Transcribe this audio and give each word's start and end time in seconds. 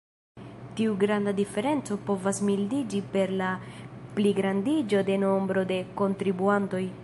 Tiu 0.77 0.93
granda 1.01 1.33
diferenco 1.39 1.97
povas 2.07 2.41
mildiĝi 2.47 3.03
per 3.13 3.35
la 3.43 3.51
pligrandiĝo 4.17 5.07
de 5.11 5.23
nombro 5.29 5.67
de 5.75 5.83
kontribuantoj. 6.01 6.87